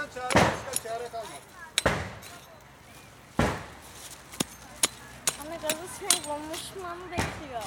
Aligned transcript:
olmazsan 0.00 0.20
çare, 0.20 0.34
başka 0.34 0.88
çare 0.88 1.08
kalmaz. 1.08 1.42
Ama 5.40 5.56
gazı 5.62 5.86
sen 6.00 6.22
konuşmamı 6.22 7.10
bekliyor. 7.10 7.62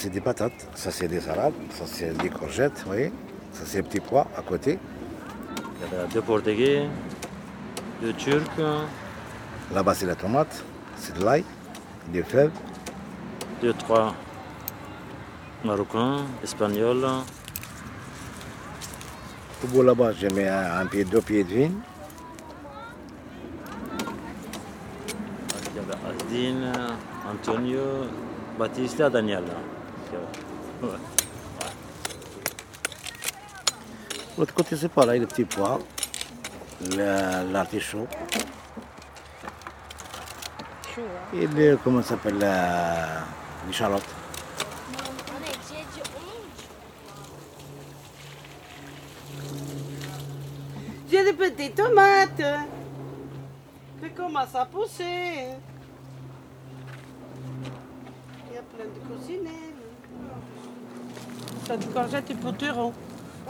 C'est 0.00 0.08
des 0.08 0.22
patates, 0.22 0.66
ça 0.74 0.90
c'est 0.90 1.08
des 1.08 1.20
salades, 1.20 1.52
ça 1.68 1.84
c'est 1.86 2.16
des 2.16 2.30
courgettes, 2.30 2.78
vous 2.84 2.86
voyez 2.86 3.12
Ça 3.52 3.64
c'est 3.66 3.82
des 3.82 3.88
petits 3.88 4.00
pois 4.00 4.26
à 4.34 4.40
côté. 4.40 4.78
Il 5.58 5.98
y 5.98 6.00
a 6.00 6.06
deux 6.06 6.22
Portugais, 6.22 6.88
deux 8.00 8.14
Turcs, 8.14 8.62
Là-bas 9.74 9.92
c'est 9.92 10.06
la 10.06 10.14
tomate, 10.14 10.64
c'est 10.96 11.18
de 11.18 11.22
l'ail, 11.22 11.44
des 12.08 12.22
fèves. 12.22 12.50
deux, 13.60 13.74
trois 13.74 14.14
Marocains, 15.64 16.24
Espagnols. 16.42 17.04
Au 19.62 19.66
bout 19.66 19.82
là-bas, 19.82 20.12
j'ai 20.12 20.30
mis 20.30 20.44
un, 20.44 20.80
un 20.80 20.86
pied, 20.86 21.04
deux 21.04 21.20
pieds 21.20 21.44
de 21.44 21.52
vigne. 21.52 21.74
Il 25.68 25.76
y 25.76 25.78
avait 25.78 25.92
Ouais. 30.82 30.88
L'autre 34.38 34.54
côté 34.54 34.76
c'est 34.76 34.88
pareil, 34.88 35.20
les 35.20 35.26
petits 35.26 35.44
pois, 35.44 35.78
le- 36.96 37.52
l'artichaut. 37.52 38.06
Et 41.34 41.46
le, 41.46 41.76
comment 41.82 42.02
ça 42.02 42.10
s'appelle, 42.10 42.38
la- 42.38 43.20
les 43.66 43.72
charlottes. 43.72 44.02
J'ai 51.10 51.24
des 51.24 51.32
petites 51.32 51.74
tomates. 51.74 52.42
Mais 54.02 54.10
commence 54.10 54.54
à 54.54 54.64
pousser. 54.64 55.48
Il 58.48 58.54
y 58.54 58.58
a 58.58 58.62
plein 58.62 58.84
de 58.86 59.14
cousines. 59.14 59.69
T'as 61.70 61.76
du 61.76 61.86
courgette 61.86 62.28
et 62.30 62.34
potiron. 62.34 62.92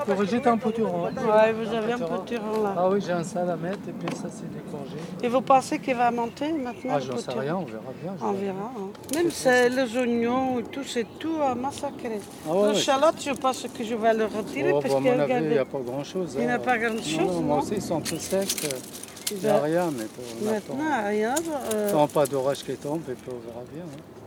Courgette 0.05 0.47
en 0.47 0.59
potiron. 0.59 1.05
Ouais, 1.05 1.53
vous 1.53 1.75
avez 1.75 1.93
un 1.95 1.99
potiron 1.99 2.62
là. 2.62 2.75
Ah 2.77 2.89
oui, 2.91 3.01
j'ai 3.05 3.12
un 3.12 3.25
salamette 3.25 3.79
et 3.89 3.93
puis 3.93 4.15
ça, 4.17 4.29
c'est 4.31 4.51
des 4.53 4.61
courgettes. 4.71 5.23
Et 5.25 5.29
vous 5.29 5.41
pensez 5.41 5.79
qu'il 5.79 5.95
va 5.95 6.11
monter 6.11 6.53
maintenant 6.53 6.93
Ah, 6.95 6.99
le 6.99 7.05
j'en 7.05 7.17
sais 7.17 7.25
potiron 7.25 7.41
rien, 7.41 7.57
on 7.57 7.65
verra 7.65 7.93
bien. 8.03 8.12
On 8.23 8.33
verra. 8.33 8.73
hein. 8.77 8.89
Même 9.15 9.31
c'est 9.31 9.71
les 9.71 9.97
oignons 9.97 10.59
et 10.61 10.65
tout, 10.65 10.85
c'est 10.85 11.07
tout 11.19 11.37
à 11.43 11.55
massacrer. 11.55 12.21
Ah 12.47 12.53
ouais, 12.55 12.75
je 12.75 13.33
pense 13.33 13.62
que 13.77 13.85
je 13.85 13.95
vais 13.95 14.12
le 14.15 14.25
retirer 14.27 14.73
Oh, 14.75 14.81
parce 14.81 14.95
bah, 14.95 15.01
mon 15.01 15.07
avis, 15.11 15.19
il 15.19 15.23
regardez, 15.23 15.49
n'y 15.49 15.59
a 15.59 15.65
pas 15.65 15.79
grand-chose. 15.81 16.34
Il 16.39 16.45
n'y 16.45 16.51
a 16.51 16.55
hein. 16.55 16.59
pas 16.59 16.77
grand-chose, 16.79 17.19
Non, 17.19 17.41
moi 17.41 17.57
non 17.57 17.62
aussi, 17.62 17.75
ils 17.77 17.83
sont 17.83 17.97
un 17.97 18.01
peu 18.01 18.17
secs. 18.19 18.65
euh, 18.65 18.69
Il 19.33 19.39
n'y 19.39 19.49
a 19.49 19.61
rien, 19.61 19.91
mais 19.97 20.05
pour- 20.05 20.25
on 20.43 20.49
attend. 20.49 20.75
maintenant, 20.75 21.07
rien. 21.09 21.34
euh, 21.75 21.91
Tant 21.93 22.09
pas 22.09 22.27
d'orage 22.27 22.65
qui 22.65 22.75
tombe, 22.77 23.00
et 23.09 23.12
puis 23.15 23.31
on 23.31 23.47
verra 23.47 23.65
bien. 23.73 23.83
hein. 23.84 24.19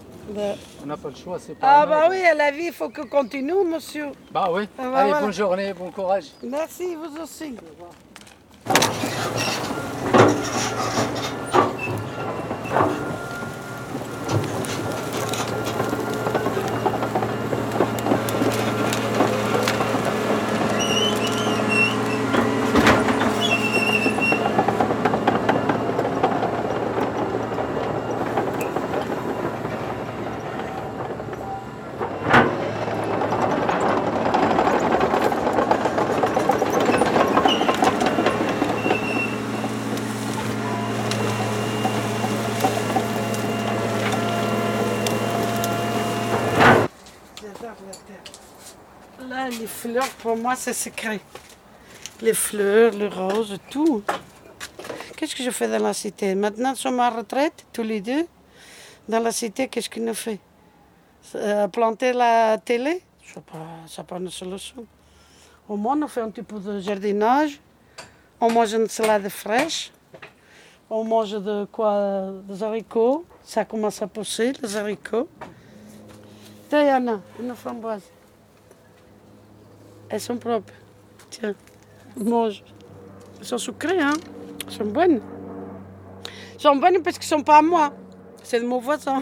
On 0.82 0.86
n'a 0.86 0.98
pas 0.98 1.10
le 1.10 1.16
choix, 1.16 1.38
c'est 1.40 1.58
pas. 1.58 1.82
Ah 1.82 1.86
bah 1.86 2.08
oui, 2.10 2.22
à 2.24 2.34
la 2.34 2.52
vie, 2.52 2.66
il 2.68 2.74
faut 2.74 2.90
que 2.90 3.02
continue, 3.02 3.64
monsieur. 3.66 4.08
Bah 4.32 4.50
oui. 4.52 4.68
Ah, 4.78 4.84
bah, 4.90 4.98
Allez, 4.98 5.10
voilà. 5.10 5.26
bonne 5.26 5.34
journée, 5.34 5.74
bon 5.74 5.92
courage. 5.92 6.26
Merci, 6.44 6.96
vous 6.96 7.22
aussi. 7.22 7.56
J'adore 8.66 9.63
Là, 49.30 49.50
les 49.50 49.68
fleurs, 49.68 50.10
pour 50.22 50.36
moi, 50.36 50.56
c'est 50.56 50.74
secret. 50.74 51.20
Les 52.22 52.34
fleurs, 52.34 52.94
le 52.94 53.08
rose, 53.08 53.58
tout. 53.70 54.04
Qu'est-ce 55.16 55.36
que 55.36 55.44
je 55.44 55.52
fais 55.52 55.68
dans 55.68 55.84
la 55.84 55.94
cité? 55.94 56.36
Maintenant, 56.36 56.72
nous 56.72 56.76
sommes 56.76 57.00
en 57.00 57.10
retraite, 57.10 57.66
tous 57.72 57.84
les 57.84 58.02
deux. 58.02 58.26
Dans 59.08 59.20
la 59.20 59.32
cité, 59.32 59.68
qu'est-ce 59.68 59.90
qu'on 59.90 60.08
a 60.08 60.14
fait? 60.14 60.40
Euh, 61.36 61.68
Planter 61.68 62.14
la 62.14 62.58
télé? 62.58 63.02
Pas, 63.34 63.58
c'est 63.88 64.06
pas 64.06 64.18
une 64.18 64.30
solution. 64.30 64.86
Au 65.68 65.78
moins, 65.78 66.02
on 66.02 66.08
fait 66.08 66.22
un 66.22 66.30
petit 66.30 66.44
peu 66.44 66.60
de 66.60 66.80
jardinage. 66.80 67.60
On 68.40 68.52
mange 68.52 68.74
une 68.74 68.88
salade 68.88 69.28
fraîche. 69.30 69.92
On 70.90 71.04
mange 71.04 71.32
de 71.32 71.66
quoi? 71.72 72.32
Des 72.48 72.62
haricots. 72.62 73.26
Ça 73.44 73.64
commence 73.66 74.02
à 74.02 74.08
pousser, 74.08 74.54
les 74.62 74.76
haricots. 74.78 75.30
Tiens, 76.74 76.96
Anna, 76.96 77.22
une 77.40 77.54
framboise. 77.54 78.02
Elles 80.10 80.20
sont 80.20 80.38
propres. 80.38 80.74
Tiens, 81.30 81.54
mange. 82.16 82.64
Elles 83.38 83.46
sont 83.46 83.60
sucrées, 83.60 84.02
hein 84.02 84.16
Elles 84.66 84.74
sont 84.74 84.86
bonnes. 84.86 85.22
Elles 86.56 86.60
sont 86.60 86.76
bonnes 86.78 87.04
parce 87.04 87.20
qu'elles 87.20 87.38
ne 87.38 87.42
sont 87.42 87.44
pas 87.44 87.60
à 87.60 87.62
moi. 87.62 87.94
C'est 88.42 88.60
de 88.60 88.66
mon 88.66 88.80
voisin. 88.80 89.22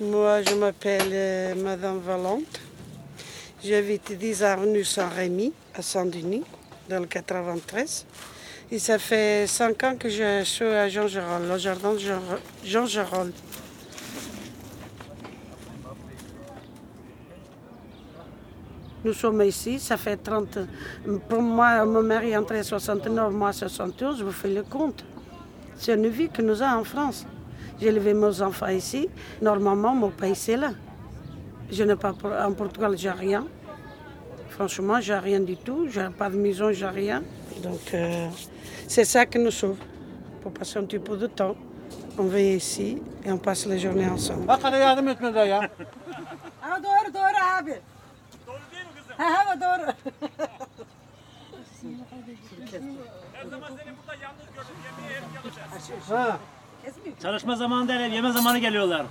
Moi, 0.01 0.43
je 0.43 0.55
m'appelle 0.57 1.11
euh, 1.13 1.55
Madame 1.55 2.01
Valente. 2.01 2.61
J'habite 3.63 4.19
10 4.19 4.43
avenue 4.43 4.83
Saint-Rémy, 4.83 5.53
à 5.77 5.83
Saint-Denis, 5.83 6.43
dans 6.89 6.99
le 6.99 7.07
93. 7.07 8.05
Ça 8.79 8.99
fait 8.99 9.47
5 9.47 9.85
ans 9.85 9.97
que 9.97 10.09
je 10.09 10.43
suis 10.43 10.65
à 10.65 10.89
Jean 10.89 11.07
Gérald, 11.07 11.49
le 11.49 11.59
jardin 11.59 11.93
de 11.93 11.99
Jean, 12.65 12.87
Gérald. 12.87 13.33
Nous 19.05 19.13
sommes 19.13 19.43
ici, 19.43 19.79
ça 19.79 19.97
fait 19.97 20.17
30 20.17 20.59
Pour 21.29 21.41
moi, 21.41 21.85
mon 21.85 22.03
mari 22.03 22.31
est 22.31 22.37
entré 22.37 22.59
à 22.59 22.63
69, 22.65 23.33
moi 23.33 23.51
à 23.51 23.53
71, 23.53 24.19
je 24.19 24.25
vous 24.25 24.33
fais 24.33 24.53
le 24.53 24.65
compte. 24.65 25.05
C'est 25.77 25.95
une 25.95 26.09
vie 26.09 26.29
que 26.29 26.43
nous 26.43 26.61
avons 26.61 26.81
en 26.81 26.85
France. 26.85 27.27
J'ai 27.81 27.89
élevé 27.89 28.13
mes 28.13 28.43
enfants 28.43 28.69
ici. 28.69 29.09
Normalement, 29.41 29.95
mon 29.95 30.11
pays, 30.11 30.35
c'est 30.35 30.57
là. 30.57 30.73
Je 31.71 31.85
n'ai 31.85 31.97
pas, 31.97 32.13
en 32.45 32.53
Portugal, 32.53 32.97
j'ai 32.99 33.11
rien. 33.11 33.47
Franchement, 34.55 35.01
j'ai 35.01 35.15
rien 35.19 35.41
du 35.41 35.57
tout. 35.57 35.89
J'ai 35.89 36.07
pas 36.17 36.31
de 36.31 36.37
maison, 36.37 36.71
j'ai 36.73 36.87
rien. 36.87 37.25
Donc, 37.61 37.93
euh, 37.93 38.29
c'est 38.87 39.05
ça 39.05 39.27
qui 39.27 39.41
nous 39.41 39.51
sauve. 39.51 39.79
Pour 40.43 40.53
passer 40.53 40.79
un 40.79 40.85
petit 40.85 41.01
peu 41.01 41.17
de 41.17 41.27
temps. 41.27 41.57
On 42.17 42.25
vient 42.25 42.39
ici 42.39 43.03
et 43.25 43.33
on 43.33 43.39
passe 43.39 43.67
la 43.67 43.77
journée 43.79 44.07
ensemble. 44.07 44.47
Çalışma 57.23 57.57
zamanı 57.57 57.89
değil, 57.89 58.13
yeme 58.13 58.33
zamanı 58.33 58.59
geliyorlar. 58.59 59.07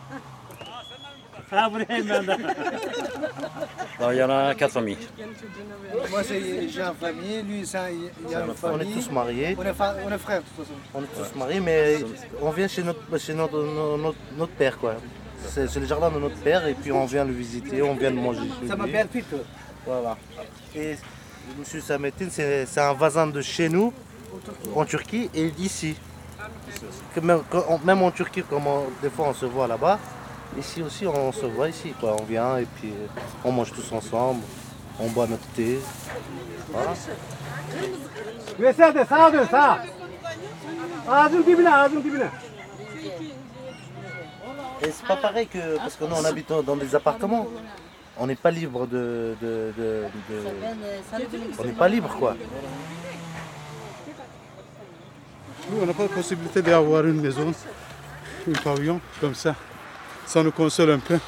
Alors, 3.99 4.13
il 4.13 4.17
y 4.17 4.23
en 4.23 4.29
a 4.29 4.55
quatre 4.55 4.71
familles. 4.73 4.97
Moi 6.09 6.23
c'est 6.23 6.41
j'ai 6.69 6.81
une 6.81 6.93
famille, 6.95 7.41
lui 7.43 7.61
un- 7.75 7.89
il 7.89 8.31
y 8.31 8.35
a 8.35 8.39
une 8.41 8.49
On 8.49 8.51
est 8.51 8.55
famille. 8.55 8.93
tous 8.93 9.11
mariés, 9.11 9.55
On 9.57 9.63
est, 9.63 9.73
fa- 9.73 9.95
on 10.05 10.11
est 10.11 10.17
frères 10.17 10.41
de 10.41 10.45
toute 10.45 10.65
façon. 10.65 10.77
on 10.93 11.01
est 11.03 11.05
tous 11.29 11.35
mariés, 11.37 11.59
mais 11.59 11.97
on 12.41 12.49
vient 12.49 12.67
chez 12.67 12.83
notre, 12.83 13.17
chez 13.19 13.33
notre, 13.33 13.61
notre, 13.97 14.17
notre 14.37 14.51
père, 14.53 14.77
quoi. 14.77 14.95
C'est 15.47 15.73
le 15.75 15.85
jardin 15.85 16.09
de 16.09 16.19
notre 16.19 16.37
père 16.37 16.65
et 16.67 16.73
puis 16.73 16.91
on 16.91 17.05
vient 17.05 17.25
le 17.25 17.33
visiter, 17.33 17.81
on 17.81 17.95
vient 17.95 18.11
de 18.11 18.15
manger 18.17 18.41
chez 18.61 18.67
Ça 18.67 18.75
lui. 18.75 18.81
m'appelle 18.81 19.07
Pito. 19.07 19.37
Voilà. 19.85 20.17
Et 20.75 20.91
M. 20.91 21.81
Samettin, 21.81 22.27
c'est 22.31 22.65
c'est 22.65 22.79
un 22.81 22.93
voisin 22.93 23.27
de 23.27 23.41
chez 23.41 23.69
nous, 23.69 23.93
en 24.75 24.85
Turquie, 24.85 25.29
et 25.33 25.49
d'ici. 25.51 25.95
Même, 27.21 28.01
en 28.01 28.11
Turquie, 28.11 28.43
comme 28.43 28.65
on- 28.67 28.85
des 29.01 29.09
fois 29.09 29.27
on 29.29 29.33
se 29.33 29.45
voit 29.45 29.67
là-bas, 29.67 29.99
ici 30.59 30.81
aussi 30.81 31.05
on 31.07 31.31
se 31.31 31.45
voit 31.45 31.69
ici. 31.69 31.93
Quoi. 31.99 32.15
On 32.19 32.23
vient 32.23 32.57
et 32.57 32.65
puis 32.65 32.89
euh, 32.89 33.07
on 33.43 33.51
mange 33.51 33.71
tous 33.71 33.91
ensemble, 33.91 34.41
on 34.99 35.07
boit 35.07 35.27
notre 35.27 35.45
thé. 35.55 35.79
Voilà. 36.71 36.93
Et 44.81 44.91
c'est 44.91 45.05
pas 45.07 45.15
pareil 45.17 45.47
que. 45.47 45.77
Parce 45.77 45.95
que 45.95 46.03
nous 46.05 46.15
on 46.15 46.25
habite 46.25 46.51
dans 46.65 46.75
des 46.75 46.93
appartements. 46.95 47.47
On 48.17 48.27
n'est 48.27 48.35
pas 48.35 48.51
libre 48.51 48.85
de. 48.85 49.35
de- 49.41 49.73
de- 49.77 50.03
de- 50.29 50.43
On 51.59 51.63
n'est 51.63 51.71
pas 51.71 51.87
libre 51.89 52.09
quoi. 52.19 52.35
Nous, 55.71 55.81
on 55.81 55.85
n'a 55.85 55.93
pas 55.93 56.03
la 56.03 56.09
possibilité 56.09 56.61
d'avoir 56.61 57.05
une 57.05 57.21
maison, 57.21 57.53
un 58.47 58.51
pavillon 58.63 58.99
comme 59.21 59.33
ça. 59.33 59.55
Ça 60.25 60.41
nous 60.43 60.51
console 60.51 60.91
un 60.91 60.99
peu. 60.99 61.19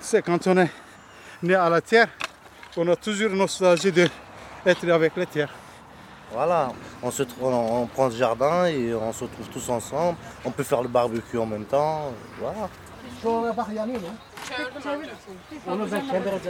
Sais, 0.00 0.22
quand 0.22 0.46
on 0.46 0.56
est 0.58 0.70
né 1.42 1.54
à 1.54 1.68
la 1.68 1.80
terre, 1.80 2.08
on 2.76 2.86
a 2.88 2.96
toujours 2.96 3.30
nostalgie 3.30 3.92
d'être 3.92 4.88
avec 4.90 5.16
la 5.16 5.26
terre. 5.26 5.50
Voilà, 6.32 6.70
on, 7.02 7.10
se, 7.10 7.24
on, 7.40 7.82
on 7.82 7.86
prend 7.86 8.10
ce 8.10 8.16
jardin 8.16 8.66
et 8.66 8.94
on 8.94 9.12
se 9.12 9.24
retrouve 9.24 9.48
tous 9.48 9.68
ensemble. 9.68 10.16
On 10.44 10.50
peut 10.50 10.62
faire 10.62 10.82
le 10.82 10.88
barbecue 10.88 11.38
en 11.38 11.46
même 11.46 11.64
temps. 11.64 12.12
Voilà. 12.38 12.68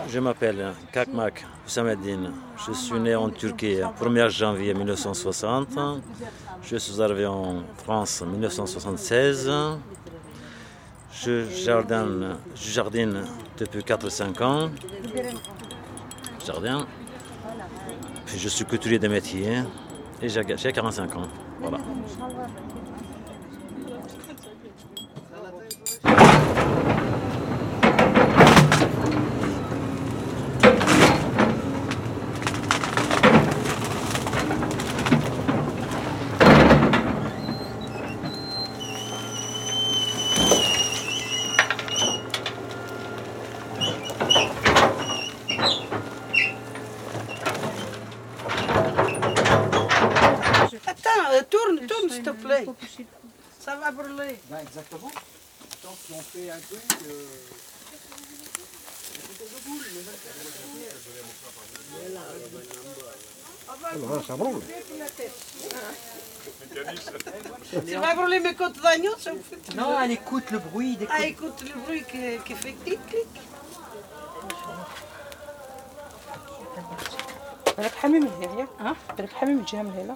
Je 0.08 0.18
m'appelle 0.18 0.72
Kakmak 0.92 1.44
Hüsameddin. 1.66 2.32
Je 2.66 2.72
suis 2.72 2.98
né 3.00 3.14
en 3.14 3.28
Turquie 3.30 3.76
le 3.76 3.84
1er 3.84 4.28
janvier 4.28 4.74
1960. 4.74 5.68
Je 6.62 6.76
suis 6.76 7.02
arrivé 7.02 7.26
en 7.26 7.62
France 7.82 8.22
en 8.22 8.26
1976. 8.26 9.50
Je 11.12 11.44
jardine, 12.54 13.24
depuis 13.58 13.80
4-5 13.80 14.42
ans. 14.42 14.70
Jardin. 16.46 16.86
Puis 18.26 18.38
je 18.38 18.48
suis 18.48 18.64
couturier 18.64 18.98
de 18.98 19.08
métier 19.08 19.62
et 20.22 20.28
j'ai 20.28 20.42
j'ai 20.56 20.72
45 20.72 21.16
ans. 21.16 21.28
Voilà. 21.60 21.78
Attends, 50.86 51.32
euh, 51.32 51.42
tourne, 51.48 51.86
tourne 51.86 52.10
s'il 52.10 52.22
te 52.22 52.30
plaît. 52.30 52.66
Ça 53.58 53.76
va 53.76 53.92
brûler. 54.49 54.61
exactement. 54.61 55.11
Donc 55.83 55.97
si 56.05 56.13
on 56.13 56.21
fait 56.21 56.49
un 56.49 56.59
truc... 56.59 56.81
euh, 57.07 57.25
ça 64.27 64.35
brûle. 64.35 64.61
Tu 67.85 67.95
vas 67.95 68.15
brûler 68.15 68.39
mes 68.39 68.53
côtes 68.53 68.81
d'agneau, 68.81 69.11
ça 69.17 69.33
me 69.33 69.39
fait 69.39 69.75
Non, 69.75 69.99
elle 70.01 70.11
écoute 70.11 70.51
le 70.51 70.59
bruit 70.59 70.97
des 70.97 71.07
Ah, 71.09 71.25
écoute 71.25 71.63
le 71.63 71.79
bruit 71.81 72.03
qui, 72.03 72.37
qui 72.45 72.53
fait 72.55 72.73
clic, 72.73 72.99
clic. 73.07 73.27
بالك 77.77 77.95
حامي 77.95 78.19
من 78.19 78.27
هنا 78.27 78.67
ها 78.79 78.95
بالك 79.17 79.33
حامي 79.33 79.53
من 79.53 79.59
الجهه 79.59 79.81
من 79.81 79.91
هنا 79.91 80.15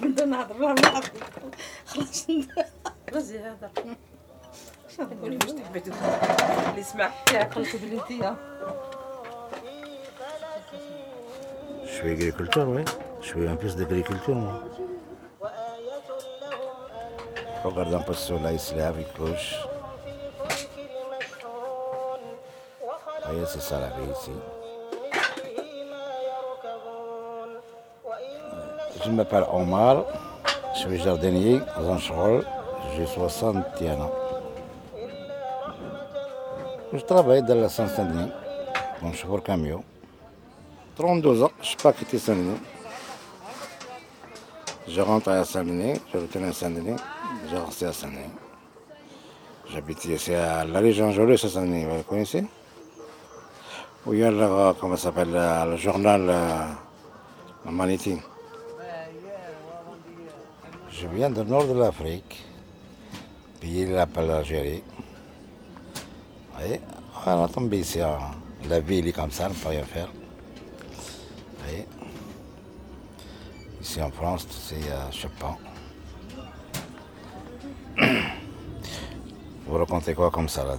بدنا 0.00 0.24
نهضر 0.24 0.58
مع 0.58 0.74
بعض 0.74 1.04
خلاص 1.86 2.26
رزي 3.12 3.38
هذا 3.38 3.70
قولي 5.22 5.36
واش 5.36 5.52
تحبيتو 5.52 5.92
اللي 6.70 6.82
سمع 6.82 7.10
بلي 7.30 8.00
انتيا 8.00 8.36
Je 11.84 12.00
fais 12.00 12.12
agriculteur, 12.12 12.68
oui. 12.68 12.84
Je 13.20 13.32
fais 13.32 13.46
un 13.46 13.54
peu 13.54 13.68
d'agriculture, 13.68 14.34
moi. 14.34 14.64
Regarde 17.62 17.94
un 17.94 18.00
peu 18.00 18.12
le 18.12 18.16
soleil 18.16 18.58
se 18.58 18.74
lève, 18.74 18.96
il 18.98 19.06
couche. 19.16 19.56
Voyez, 23.26 23.46
c'est 23.46 23.60
ça 23.60 23.78
la 23.78 23.88
vie 23.88 24.10
ici. 24.10 24.30
Je 29.04 29.10
m'appelle 29.10 29.44
Omar, 29.52 30.04
je 30.74 30.80
suis 30.80 30.98
jardinier 30.98 31.60
j'ai 32.96 33.06
61 33.06 33.94
ans. 34.00 34.12
Je 36.92 36.98
travaille 37.00 37.42
dans 37.42 37.54
la 37.54 37.68
Saint-Denis, 37.68 38.30
comme 39.00 39.12
chauffeur 39.14 39.42
camion. 39.42 39.82
32 40.96 41.42
ans, 41.42 41.50
je 41.62 41.70
n'ai 41.70 41.76
pas 41.82 41.92
quitté 41.92 42.18
Saint-Denis. 42.18 42.58
Je 44.86 45.00
rentre 45.00 45.30
à 45.30 45.44
Saint-Denis, 45.44 46.00
je 46.12 46.18
retourne 46.18 46.44
à 46.44 46.52
Saint-Denis, 46.52 46.96
je 47.50 47.56
reste 47.56 47.82
à 47.82 47.92
Saint-Denis. 47.92 48.30
J'habite 49.72 50.04
ici 50.04 50.34
à 50.34 50.64
la 50.64 50.78
région 50.80 51.10
Jolie, 51.12 51.34
à 51.34 51.38
Saint-Denis, 51.38 51.86
vous 51.86 52.02
connaissez? 52.04 52.44
Où 54.06 54.12
il 54.12 54.20
y 54.20 54.24
a 54.24 54.30
le, 54.30 54.72
comment 54.80 54.96
s'appelle, 54.96 55.30
le, 55.32 55.70
le 55.70 55.76
journal 55.76 56.28
euh, 56.28 56.66
la 57.64 57.70
Maniti. 57.70 58.18
Je 61.02 61.08
viens 61.08 61.30
du 61.30 61.42
nord 61.42 61.66
de 61.66 61.72
l'Afrique, 61.72 62.44
pays 63.60 63.86
l'appelle 63.86 64.28
l'Algérie. 64.28 64.84
Vous 65.96 66.56
voyez, 66.56 66.80
on 67.26 67.44
est 67.44 67.52
tombé 67.52 67.80
ici, 67.80 67.98
la 68.68 68.78
ville 68.78 69.08
est 69.08 69.12
comme 69.12 69.32
ça, 69.32 69.46
on 69.46 69.48
ne 69.48 69.54
peut 69.54 69.70
rien 69.70 69.82
faire. 69.82 70.08
Voyez 71.58 71.88
Ici 73.80 74.00
en 74.00 74.12
France, 74.12 74.46
c'est, 74.48 74.76
euh, 74.76 75.10
je 75.10 75.22
sais 75.22 75.28
pas. 75.40 75.58
Vous 79.66 79.76
racontez 79.76 80.14
quoi 80.14 80.30
comme 80.30 80.48
salade 80.48 80.78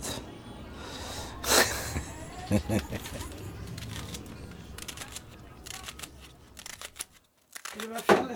vais 7.94 8.01
faire 8.01 8.27
les 8.27 8.36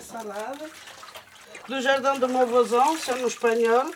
salades. 1.68 1.76
Le 1.76 1.80
jardin 1.80 2.18
de 2.18 2.26
mon 2.26 2.44
voisin, 2.46 2.84
c'est 2.98 3.12
un 3.12 3.26
espagnol 3.26 3.86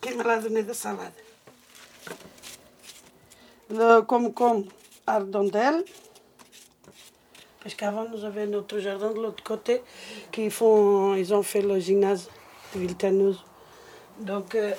qui 0.00 0.14
me 0.14 0.22
l'a 0.22 0.38
donné 0.38 0.62
des 0.62 0.74
salades. 0.74 1.12
Le 3.70 4.00
concombre 4.00 4.70
ardendelle. 5.06 5.84
Parce 7.62 7.74
qu'avant, 7.74 8.08
nous 8.08 8.24
avions 8.24 8.46
notre 8.46 8.78
jardin 8.78 9.10
de 9.10 9.20
l'autre 9.20 9.42
côté, 9.42 9.82
qui 10.32 10.48
font, 10.48 11.14
ils 11.14 11.34
ont 11.34 11.42
fait 11.42 11.60
le 11.60 11.78
gymnase 11.78 12.30
de 12.74 12.80
Viltanouse. 12.80 13.44
Donc, 14.20 14.54
euh, 14.54 14.72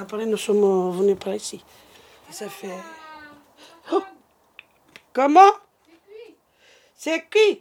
après, 0.00 0.24
nous 0.26 0.36
sommes 0.36 0.96
venus 0.96 1.16
par 1.22 1.34
ici. 1.34 1.62
Et 2.30 2.32
ça 2.32 2.48
fait. 2.48 2.68
Oh 3.92 4.02
Comment 5.12 5.50
C'est 6.96 7.28
qui 7.28 7.60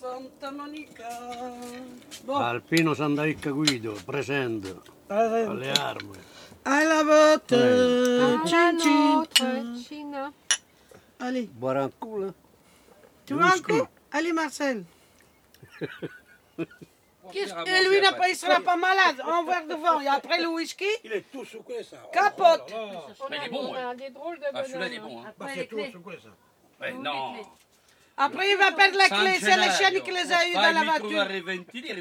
Santa 0.00 0.50
Monica. 0.52 1.08
Bon, 2.24 2.36
Alpino 2.36 2.94
Sandaica 2.94 3.50
Guido, 3.50 3.94
presente 4.06 4.66
allez, 5.08 5.44
alle 5.46 5.72
armi. 5.78 6.18
à 6.64 6.84
la 6.84 7.02
vôtre. 7.02 8.46
Tchin, 8.46 8.78
tchin. 8.78 9.74
China. 9.82 10.32
Allez, 11.20 11.48
Buon 11.52 11.76
un 11.76 11.90
culo. 12.00 12.32
tu 13.26 13.34
veux 13.34 13.42
un 13.42 13.58
coup 13.60 13.86
Allez, 14.12 14.32
Marcel. 14.32 14.84
Et 17.34 17.44
lui, 17.88 18.00
n'a 18.00 18.12
pas- 18.12 18.28
il 18.30 18.36
sera 18.36 18.60
pas 18.60 18.76
malade. 18.76 19.20
Un 19.22 19.44
verre 19.44 19.66
de 19.66 19.74
vin 19.74 20.00
et 20.00 20.06
après 20.08 20.40
le 20.40 20.48
whisky, 20.48 20.86
Il 21.04 21.12
est 21.12 21.30
tout 21.30 21.44
secoué, 21.44 21.82
ça. 21.82 21.98
capote. 22.10 22.72
Mais 23.28 23.36
il 23.42 23.46
est 23.46 23.50
bon, 23.50 23.72
ouais. 23.72 23.78
Ah, 24.54 24.64
celui-là, 24.64 24.86
il 24.88 24.94
est 24.94 24.98
bon. 24.98 25.20
Hein. 25.20 25.24
Après 25.28 25.54
c'est 25.54 25.66
tout 25.66 25.78
secoué, 25.92 26.18
ça. 26.22 26.30
Ouais, 26.80 26.92
non. 26.94 27.34
Après, 28.20 28.50
il 28.50 28.56
va 28.56 28.72
perdre 28.72 28.96
la 28.98 29.08
clé. 29.08 29.38
C'est 29.40 29.56
la 29.56 29.70
chaîne 29.70 30.02
qui 30.02 30.10
les 30.10 30.32
a 30.32 30.44
eu 30.48 30.52
dans 30.54 30.72
la 30.72 30.82
voiture. 30.82 31.24
C'est 31.28 31.42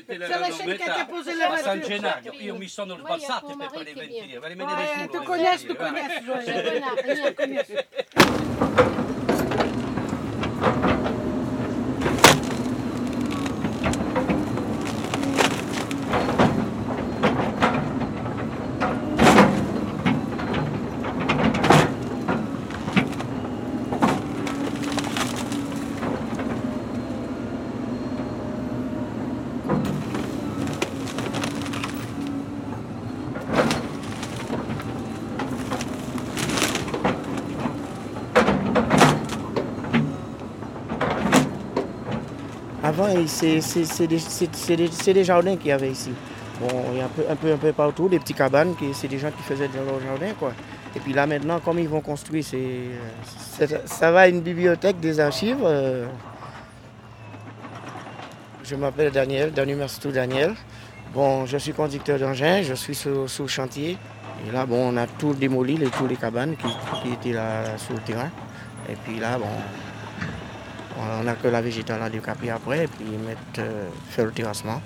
C'est 0.08 0.18
la 0.40 0.52
chaîne 0.52 0.76
qui 0.78 0.90
a 0.90 1.06
posé 1.06 1.36
la 1.36 1.48
voiture. 1.48 1.66
San 1.66 1.84
Gennaro, 1.84 2.20
io 2.40 2.56
mi 2.56 2.68
sono 2.68 2.98
sbalzato 2.98 3.56
per 3.56 3.70
fare 3.72 3.90
i 3.90 3.94
ventili, 3.94 4.40
per 4.40 4.50
rimanere 4.50 4.82
Ouais, 4.82 4.88
solo. 4.96 5.08
tu 5.12 5.18
i 5.18 5.24
connais, 5.24 5.62
ventili, 5.62 5.68
tu 5.68 5.76
va. 5.76 5.92
C'est 43.28 45.14
des, 45.14 45.24
jardins 45.24 45.56
qu'il 45.56 45.68
y 45.68 45.72
avait 45.72 45.92
ici. 45.92 46.12
Bon, 46.60 46.68
il 46.92 46.98
y 46.98 47.02
a 47.02 47.06
un 47.06 47.10
peu, 47.10 47.24
un 47.30 47.36
peu, 47.36 47.54
un 47.54 47.58
peu 47.58 47.72
partout, 47.72 48.10
des 48.10 48.20
petites 48.20 48.38
cabanes, 48.38 48.74
c'est 48.94 49.08
des 49.08 49.20
gens 49.20 49.30
qui 49.30 49.44
faisaient 49.44 49.68
dans 49.68 49.84
leur 49.84 50.02
jardin, 50.02 50.34
quoi. 50.40 50.54
Et 50.96 51.00
puis 51.00 51.14
là, 51.14 51.28
maintenant, 51.28 51.60
comme 51.60 51.78
ils 51.78 51.88
vont 51.88 52.02
construire, 52.02 52.44
ça 53.86 54.12
va 54.12 54.22
à 54.22 54.28
une 54.28 54.42
bibliothèque, 54.42 55.00
des 55.00 55.20
archives. 55.20 55.60
euh. 55.64 56.08
Je 58.64 58.76
m'appelle 58.76 59.12
Daniel, 59.12 59.52
Daniel 59.52 59.78
Mercitou 59.78 60.12
Daniel. 60.12 60.56
Bon, 61.14 61.46
je 61.46 61.58
suis 61.58 61.74
conducteur 61.74 62.20
d'engin, 62.20 62.64
je 62.64 62.74
suis 62.74 62.96
sur, 62.96 63.28
le 63.40 63.48
chantier. 63.48 63.98
Et 64.48 64.52
là, 64.52 64.66
bon, 64.66 64.94
on 64.94 64.98
a 64.98 65.08
tout 65.08 65.34
démoli, 65.34 65.78
les, 65.78 65.88
tous 65.88 66.08
les 66.08 66.16
cabanes 66.18 66.56
qui, 66.56 66.68
qui 67.02 67.14
étaient 67.14 67.38
là 67.38 67.78
sur 67.78 67.94
le 67.94 68.02
terrain. 68.02 68.30
Et 68.90 68.96
puis 68.96 69.20
là, 69.20 69.38
bon, 69.38 69.46
on 70.98 71.24
n'a 71.24 71.36
que 71.36 71.48
la 71.48 71.62
végétale 71.62 72.02
à 72.02 72.10
décaper 72.10 72.50
après 72.50 72.86
et 72.86 72.88
puis 72.88 73.06
mettre, 73.06 73.40
euh, 73.60 73.88
faire 74.10 74.26
le 74.26 74.32
terrassement. 74.32 74.82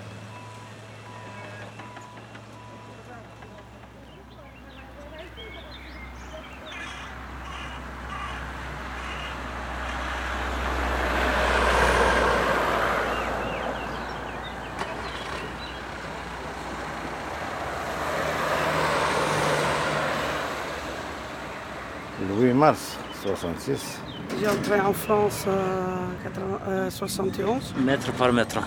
8 22.42 22.54
mars 22.54 22.98
66. 23.22 24.00
J'ai 24.42 24.48
entré 24.48 24.80
en 24.80 24.92
France 24.92 25.46
en 25.46 26.90
71. 26.90 27.74
Mètre 27.78 28.10
par 28.14 28.32
mètre. 28.32 28.58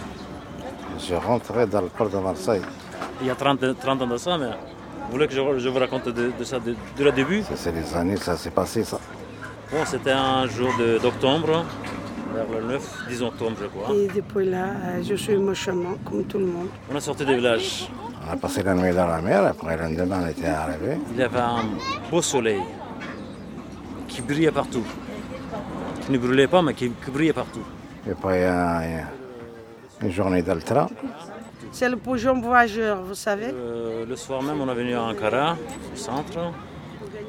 Je 1.06 1.16
rentrais 1.16 1.68
dans 1.68 1.82
le 1.82 1.88
port 1.88 2.08
de 2.10 2.18
Marseille. 2.18 2.62
Il 3.20 3.28
y 3.28 3.30
a 3.30 3.36
30, 3.36 3.78
30 3.78 4.02
ans 4.04 4.08
de 4.08 4.16
ça, 4.16 4.38
mais 4.38 4.52
vous 4.52 5.12
voulez 5.12 5.28
que 5.28 5.34
je, 5.34 5.42
je 5.60 5.68
vous 5.68 5.78
raconte 5.78 6.08
de, 6.08 6.32
de 6.40 6.44
ça 6.46 6.60
de, 6.62 6.78
de 6.98 7.04
le 7.04 7.12
début? 7.12 7.44
C'est 7.56 7.74
les 7.74 7.94
années, 7.94 8.16
ça 8.16 8.38
s'est 8.38 8.52
passé 8.52 8.86
ça. 8.86 9.02
Bon, 9.70 9.80
c'était 9.86 10.12
un 10.14 10.48
jour 10.48 10.72
d'octobre, 11.02 11.66
vers 12.34 12.62
le 12.62 12.68
9, 12.68 13.08
10 13.10 13.22
octobre, 13.24 13.58
je 13.62 13.66
crois. 13.66 13.94
Et 13.98 14.08
depuis 14.08 14.50
là, 14.50 14.68
euh, 14.68 15.04
je 15.04 15.16
suis 15.16 15.36
mon 15.36 15.54
chemin, 15.54 15.98
comme 16.06 16.24
tout 16.24 16.40
le 16.40 16.46
monde. 16.46 16.70
On 16.90 16.96
est 16.96 17.02
sorti 17.02 17.26
du 17.26 17.36
village. 17.36 17.90
On 18.26 18.32
a 18.32 18.38
passé 18.38 18.64
la 18.64 18.76
nuit 18.76 18.94
dans 18.96 19.08
la 19.08 19.20
mer, 19.20 19.46
après 19.46 19.76
le 19.76 19.84
lendemain 19.84 20.22
on 20.24 20.28
était 20.30 20.48
arrivé. 20.48 21.00
Il 21.12 21.18
y 21.18 21.24
avait 21.24 21.38
un 21.38 21.66
beau 22.10 22.22
soleil 22.22 22.62
qui 24.08 24.22
brillait 24.22 24.52
partout. 24.52 24.86
Qui 26.06 26.12
ne 26.12 26.18
brûlait 26.18 26.48
pas, 26.48 26.62
mais 26.62 26.74
qui, 26.74 26.90
qui 26.90 27.12
brillait 27.12 27.34
partout. 27.34 27.64
Et 28.08 28.12
puis 28.14 28.30
il 28.36 28.42
y 28.42 28.44
a- 28.44 28.82
il 28.86 28.92
y 28.92 29.00
a 29.00 30.06
une 30.06 30.12
journée 30.12 30.44
train. 30.44 30.88
C'est 31.72 31.90
le 31.90 31.98
pigeon 31.98 32.40
voyageur, 32.42 33.02
vous 33.04 33.16
savez. 33.16 33.48
Euh, 33.54 34.06
le 34.06 34.16
soir 34.16 34.42
même, 34.44 34.62
on 34.62 34.70
est 34.72 34.76
venu 34.76 34.94
à 34.96 35.04
Ankara, 35.04 35.58
au 35.94 35.98
centre. 35.98 36.38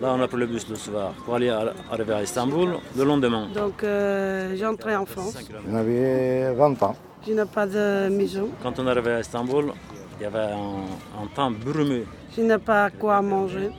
Là, 0.03 0.13
on 0.17 0.21
a 0.21 0.29
pris 0.29 0.37
le 0.37 0.47
bus 0.47 0.69
le 0.69 0.77
soir 0.77 1.13
pour 1.25 1.35
aller 1.37 1.49
à- 1.49 1.73
arriver 1.91 2.13
à 2.13 2.23
Istanbul 2.23 2.69
le 2.97 3.05
lendemain. 3.05 3.49
Donc, 3.55 3.83
euh, 3.83 4.55
j'ai 4.57 4.67
entré 4.67 4.95
en 4.95 5.07
France. 5.07 5.37
On 5.71 5.75
avait 5.75 6.53
20 6.53 6.81
ans. 6.83 6.95
Je 7.27 7.33
n'ai 7.33 7.45
pas 7.47 7.67
de 7.67 8.09
maison. 8.11 8.51
Quand 8.63 8.79
on 8.79 8.87
est 8.87 8.91
arrivé 8.91 9.13
à 9.13 9.21
Istanbul, 9.21 9.73
il 10.21 10.23
y 10.25 10.27
avait 10.27 10.53
un, 10.53 11.23
un 11.23 11.27
temps 11.35 11.51
brumeux. 11.51 12.05
Je 12.37 12.43
n'ai 12.43 12.59
pas 12.59 12.91
quoi 12.91 13.23
manger. 13.23 13.71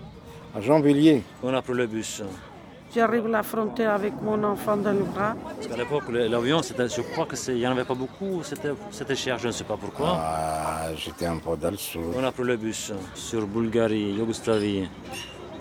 À 0.56 0.60
Jean-Villiers. 0.60 1.22
On 1.44 1.54
a 1.54 1.62
pris 1.62 1.74
le 1.74 1.86
bus. 1.86 2.24
J'arrive 2.96 3.26
à 3.26 3.30
la 3.30 3.44
frontière 3.44 3.92
avec 3.94 4.14
mon 4.22 4.42
enfant 4.44 4.78
dans 4.78 4.92
le 4.94 5.04
bras. 5.04 5.36
Parce 5.56 5.68
qu'à 5.68 5.76
l'époque, 5.78 6.04
l'avion, 6.10 6.62
c'était- 6.64 6.88
je 6.90 7.02
crois 7.02 7.26
qu'il 7.28 7.56
n'y 7.56 7.68
en 7.68 7.72
avait 7.72 7.84
pas 7.84 7.94
beaucoup, 7.94 8.42
c'était 8.44 9.16
cher, 9.16 9.38
je 9.38 9.48
ne 9.48 9.52
sais 9.52 9.66
pas 9.66 9.78
pourquoi. 9.78 10.18
Ah, 10.20 10.88
J'étais 10.96 11.26
un 11.26 11.38
peu 11.38 11.56
dans 11.58 11.70
le 11.72 11.78
sud. 11.78 12.02
On 12.18 12.24
a 12.24 12.32
pris 12.32 12.44
le 12.44 12.56
bus 12.58 12.92
sur 13.14 13.46
Bulgarie, 13.46 14.14
Yougoslavie, 14.14 14.90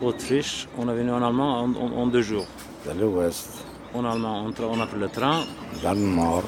Autriche. 0.00 0.68
On 0.78 0.88
est 0.88 0.94
venu 0.94 1.10
en 1.10 1.22
Allemand 1.22 1.60
en, 1.64 1.70
en- 1.74 1.92
en 2.02 2.06
deux 2.06 2.22
jours. 2.22 2.46
Dans 2.86 2.94
l'ouest. 2.94 3.50
En 3.92 4.04
Allemand, 4.04 4.44
on, 4.46 4.80
a 4.80 4.86
pris 4.86 4.98
le 5.00 5.08
train 5.08 5.40
Dans 5.82 5.92
le 5.94 6.00
nord. 6.00 6.44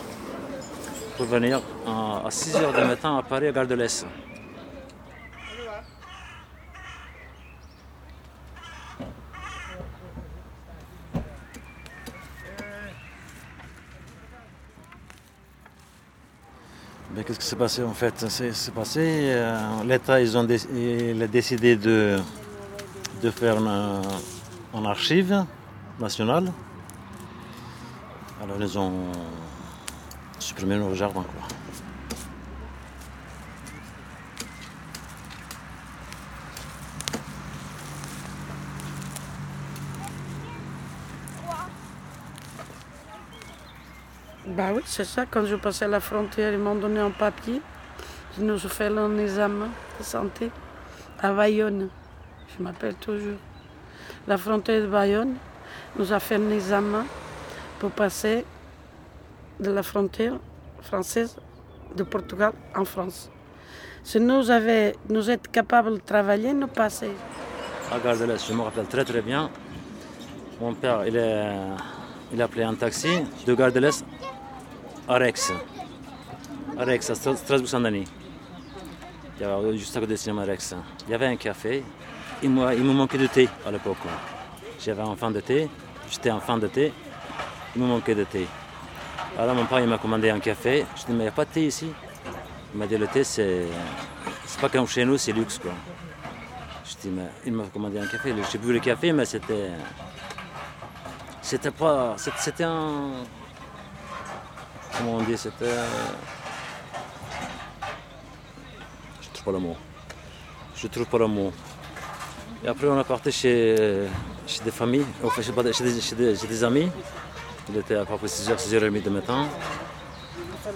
pour 1.16 1.26
venir 1.26 1.60
à, 1.86 2.26
à 2.26 2.30
6 2.30 2.54
h 2.54 2.80
du 2.80 2.86
matin 2.86 3.18
à 3.18 3.22
Paris, 3.22 3.48
à 3.48 3.52
Gare 3.52 3.66
de 3.66 3.74
l'Est. 3.74 4.06
Ben, 17.18 17.24
Qu'est-ce 17.24 17.40
qui 17.40 17.46
s'est 17.46 17.56
passé 17.56 17.82
en 17.82 17.94
fait? 17.94 18.14
C'est 18.28 18.72
passé, 18.72 19.00
euh, 19.02 19.82
l'État 19.84 20.20
ils 20.20 20.38
ont 20.38 20.44
a 20.44 21.26
décidé 21.26 21.74
de, 21.74 22.16
de 23.20 23.30
faire 23.32 23.58
un, 23.58 24.02
un 24.72 24.84
archive 24.84 25.44
nationale. 25.98 26.52
Alors 28.40 28.56
ils 28.60 28.78
ont 28.78 28.92
supprimé 30.38 30.76
nos 30.76 30.94
jardins. 30.94 31.24
Quoi. 31.24 31.48
Bah 44.58 44.70
oui, 44.74 44.82
c'est 44.86 45.04
ça. 45.04 45.24
Quand 45.24 45.44
je 45.44 45.54
passais 45.54 45.86
la 45.86 46.00
frontière, 46.00 46.52
ils 46.52 46.58
m'ont 46.58 46.74
donné 46.74 46.98
un 46.98 47.12
papier. 47.12 47.62
Je 48.36 48.42
nous 48.42 48.56
ai 48.56 48.68
fait 48.68 48.88
un 48.88 49.16
examen 49.16 49.68
de 49.96 50.02
santé 50.02 50.50
à 51.20 51.32
Bayonne. 51.32 51.88
Je 52.48 52.64
m'appelle 52.64 52.96
toujours. 52.96 53.38
La 54.26 54.36
frontière 54.36 54.82
de 54.82 54.88
Bayonne 54.88 55.36
nous 55.96 56.12
a 56.12 56.18
fait 56.18 56.34
un 56.34 56.50
examen 56.50 57.04
pour 57.78 57.92
passer 57.92 58.44
de 59.60 59.70
la 59.70 59.84
frontière 59.84 60.34
française 60.82 61.36
de 61.94 62.02
Portugal 62.02 62.52
en 62.74 62.84
France. 62.84 63.30
Si 64.02 64.18
nous, 64.18 64.50
avait, 64.50 64.96
nous 65.08 65.22
capables 65.52 65.92
de 65.92 66.00
travailler, 66.00 66.52
nous 66.52 66.66
passer. 66.66 67.12
À 67.92 68.00
Gare 68.00 68.16
de 68.16 68.24
l'Est, 68.24 68.44
je 68.48 68.54
me 68.54 68.62
rappelle 68.62 68.86
très 68.86 69.04
très 69.04 69.22
bien. 69.22 69.50
Mon 70.60 70.74
père, 70.74 71.06
il, 71.06 71.16
est, 71.16 71.46
il 72.32 72.42
a 72.42 72.46
appelé 72.46 72.64
un 72.64 72.74
taxi 72.74 73.22
de 73.46 73.54
Gare 73.54 73.70
à 75.08 75.14
Rex. 75.16 75.52
À 76.78 77.14
Strasbourg-Saint-Denis. 77.34 78.04
Il 79.36 79.42
y 79.42 79.44
avait 79.44 79.76
juste 79.76 79.96
à 79.96 80.00
côté 80.00 80.12
du 80.12 80.18
cinéma 80.18 80.44
Rex. 80.44 80.74
Il 81.06 81.12
y 81.12 81.14
avait 81.14 81.26
un 81.26 81.36
café. 81.36 81.82
Et 82.42 82.48
moi, 82.48 82.74
il 82.74 82.84
me 82.84 82.92
manquait 82.92 83.18
de 83.18 83.26
thé 83.26 83.48
à 83.66 83.70
l'époque. 83.70 83.96
J'avais 84.78 85.02
un 85.02 85.16
fan 85.16 85.32
de 85.32 85.40
thé. 85.40 85.68
J'étais 86.10 86.30
un 86.30 86.40
fan 86.40 86.60
de 86.60 86.66
thé. 86.68 86.92
Il 87.74 87.82
me 87.82 87.88
manquait 87.88 88.14
de 88.14 88.24
thé. 88.24 88.46
Alors 89.38 89.54
mon 89.54 89.64
père 89.66 89.84
m'a 89.86 89.98
commandé 89.98 90.30
un 90.30 90.40
café. 90.40 90.84
Je 90.96 91.06
dis 91.06 91.12
mais 91.12 91.18
il 91.18 91.22
n'y 91.22 91.28
a 91.28 91.32
pas 91.32 91.44
de 91.44 91.50
thé 91.50 91.66
ici? 91.66 91.90
Il 92.72 92.78
m'a 92.78 92.86
dit 92.86 92.96
le 92.96 93.06
thé 93.06 93.24
c'est 93.24 93.66
c'est 94.46 94.60
pas 94.60 94.68
comme 94.68 94.86
chez 94.86 95.04
nous, 95.04 95.16
c'est 95.16 95.32
luxe 95.32 95.58
quoi. 95.58 95.72
Je 96.84 96.96
dis 96.96 97.08
mais 97.08 97.28
il 97.46 97.52
m'a 97.52 97.64
commandé 97.64 97.98
un 97.98 98.06
café. 98.06 98.34
J'ai 98.50 98.58
bu 98.58 98.72
le 98.72 98.80
café 98.80 99.12
mais 99.12 99.24
c'était 99.24 99.70
c'était 101.40 101.70
pas 101.70 102.16
c'était 102.16 102.64
un 102.64 103.10
comment 104.98 105.16
on 105.16 105.22
dit 105.22 105.36
c'était 105.38 105.66
trouve 109.32 109.44
pas 109.44 109.52
le 109.52 109.58
mot. 109.58 109.76
Je 110.76 110.86
trouve 110.88 111.06
pas 111.06 111.18
le 111.18 111.26
mot. 111.26 111.52
Et 112.64 112.68
après, 112.68 112.88
on 112.88 113.00
est 113.00 113.04
parti 113.04 113.30
chez, 113.30 114.06
chez 114.46 114.62
des 114.64 114.70
familles, 114.70 115.06
enfin, 115.22 115.42
chez, 115.42 115.52
chez 115.72 115.84
des, 115.84 116.00
chez 116.00 116.14
des- 116.16 116.36
chez 116.36 116.46
des 116.46 116.64
amis. 116.64 116.88
Il 117.68 117.76
était 117.76 117.94
à 117.96 118.04
peu 118.04 118.16
près 118.16 118.26
6h, 118.26 118.56
6h30 118.58 119.02
du 119.02 119.10
matin. 119.10 119.46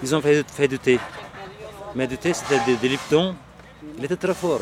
Ils 0.01 0.15
ont 0.15 0.21
fait, 0.21 0.67
du 0.67 0.79
thé. 0.79 0.99
Mais 1.95 2.07
du 2.07 2.17
thé, 2.17 2.33
c'était 2.33 2.59
des, 2.65 2.75
des 2.77 2.89
Lipton. 2.89 3.35
Il 3.97 4.05
était 4.05 4.15
très 4.15 4.33
fort. 4.33 4.61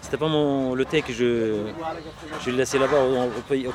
C'était 0.00 0.16
pas 0.16 0.26
le 0.28 0.84
thé 0.84 1.02
que 1.02 1.12
je, 1.12 1.66
je 2.44 2.50
laissais 2.50 2.78
là-bas. 2.78 2.96
Au 3.02 3.42
pays. 3.48 3.66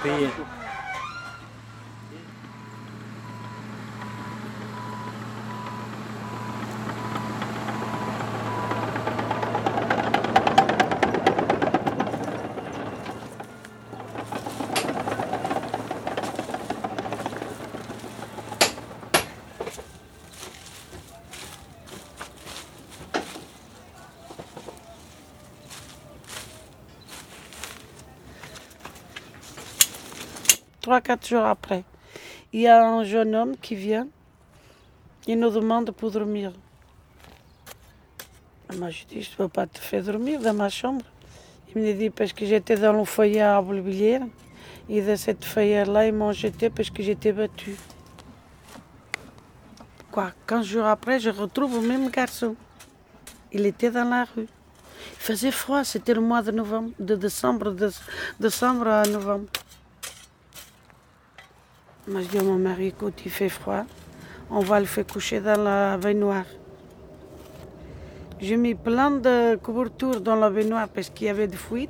Trois, 30.84 31.00
quatre 31.00 31.26
jours 31.26 31.46
après, 31.46 31.86
il 32.52 32.60
y 32.60 32.68
a 32.68 32.86
un 32.86 33.06
jeune 33.06 33.34
homme 33.36 33.56
qui 33.56 33.74
vient. 33.74 34.06
Il 35.26 35.40
nous 35.40 35.50
demande 35.50 35.92
pour 35.92 36.12
dormir. 36.12 36.52
Moi, 38.78 38.90
je 38.90 39.06
dis, 39.06 39.22
je 39.22 39.32
ne 39.32 39.36
peux 39.38 39.48
pas 39.48 39.66
te 39.66 39.80
faire 39.80 40.04
dormir 40.04 40.42
dans 40.42 40.54
ma 40.54 40.68
chambre. 40.68 41.06
Il 41.70 41.82
me 41.82 41.94
dit, 41.94 42.10
parce 42.10 42.34
que 42.34 42.46
j'étais 42.46 42.76
dans 42.76 42.92
le 42.92 43.06
foyer 43.06 43.42
à 43.42 43.62
Bolbilière. 43.62 44.24
Et 44.90 45.02
de 45.02 45.16
cette 45.16 45.46
foyer-là, 45.46 46.08
ils 46.08 46.14
m'ont 46.14 46.34
jeté 46.34 46.70
parce 46.70 46.90
que 46.90 47.02
j'étais 47.02 47.32
battue. 47.32 47.78
Quoi, 50.12 50.34
15 50.48 50.66
jours 50.66 50.86
après, 50.86 51.18
je 51.18 51.30
retrouve 51.30 51.82
le 51.82 51.88
même 51.88 52.10
garçon. 52.10 52.58
Il 53.54 53.66
était 53.66 53.90
dans 53.90 54.10
la 54.10 54.26
rue. 54.26 54.50
Il 55.14 55.24
faisait 55.30 55.52
froid, 55.52 55.86
c'était 55.86 56.14
le 56.14 56.20
mois 56.20 56.42
de 56.42 56.52
novembre, 56.52 56.92
de 57.00 57.16
décembre, 57.16 57.72
de 57.72 57.90
décembre 58.38 58.88
à 58.88 59.04
novembre. 59.04 59.48
Moi, 62.06 62.22
je 62.22 62.28
dis 62.28 62.38
à 62.38 62.44
mon 62.44 62.58
mari, 62.58 62.88
écoute, 62.88 63.22
il 63.24 63.32
fait 63.32 63.48
froid, 63.48 63.86
on 64.52 64.60
va 64.60 64.82
le 64.82 64.86
faire 64.86 65.08
coucher 65.08 65.40
dans 65.40 65.62
la 65.62 65.96
baignoire. 65.98 66.44
J'ai 68.42 68.58
mis 68.58 68.76
plein 68.76 69.10
de 69.10 69.56
couvertures 69.56 70.20
dans 70.20 70.36
la 70.36 70.50
baignoire 70.50 70.90
parce 70.90 71.10
qu'il 71.10 71.28
y 71.28 71.30
avait 71.30 71.48
des 71.48 71.56
fuites. 71.56 71.90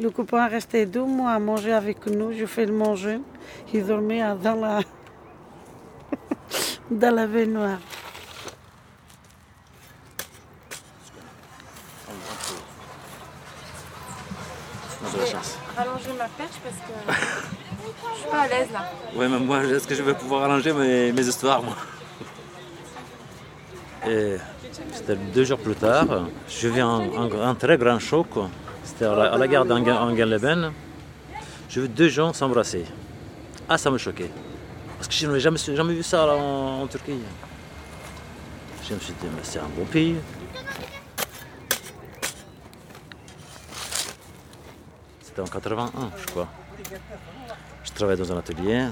Le 0.00 0.10
copain 0.10 0.48
restait 0.48 0.86
deux 0.86 1.04
mois 1.04 1.30
à 1.30 1.38
manger 1.38 1.72
avec 1.72 2.04
nous, 2.08 2.32
je 2.32 2.44
fais 2.44 2.66
le 2.66 2.72
manger. 2.72 3.20
Il 3.72 3.86
dormait 3.86 4.22
dans 4.42 4.56
la, 4.56 4.80
dans 6.90 7.14
la 7.14 7.28
baignoire. 7.28 7.78
Ma 16.18 16.28
perche 16.28 16.58
parce 16.62 16.76
que 16.76 17.23
pas 18.34 18.42
à 18.42 18.48
l'aise 18.48 18.70
là. 18.72 18.90
Oui, 19.14 19.26
mais 19.30 19.38
moi, 19.38 19.64
est-ce 19.64 19.86
que 19.86 19.94
je 19.94 20.02
vais 20.02 20.14
pouvoir 20.14 20.44
arranger 20.44 20.72
mes, 20.72 21.12
mes 21.12 21.26
histoires, 21.26 21.62
moi? 21.62 21.76
Et 24.06 24.36
c'était 24.92 25.16
deux 25.16 25.44
jours 25.44 25.58
plus 25.58 25.74
tard, 25.74 26.06
je 26.48 26.68
vis 26.68 26.80
un, 26.80 27.54
très 27.54 27.78
grand 27.78 27.98
choc. 27.98 28.26
C'était 28.84 29.06
à 29.06 29.36
la, 29.38 29.48
gare 29.48 29.64
d'Angen-Leben. 29.64 30.72
J'ai 31.70 31.80
vu 31.80 31.88
deux 31.88 32.08
gens 32.08 32.32
s'embrasser. 32.32 32.84
Ah, 33.68 33.78
ça 33.78 33.90
me 33.90 33.98
choquait. 33.98 34.30
Parce 34.98 35.08
que 35.08 35.14
je 35.14 35.26
n'avais 35.26 35.40
jamais, 35.40 35.58
jamais 35.58 35.94
vu 35.94 36.02
ça 36.02 36.26
là, 36.26 36.34
en, 36.34 36.82
en 36.82 36.86
Turquie. 36.86 37.18
Je 38.86 38.94
me 38.94 39.00
suis 39.00 39.14
dit, 39.14 39.26
mais 39.34 39.42
c'est 39.42 39.58
un 39.58 39.70
beau 39.74 39.84
pays. 39.90 40.16
C'était 45.22 45.40
en 45.40 45.46
81, 45.46 45.90
je 46.18 46.26
crois. 46.26 46.48
Je 47.84 47.92
travaillais 47.92 48.18
dans 48.18 48.32
un 48.32 48.38
atelier. 48.38 48.86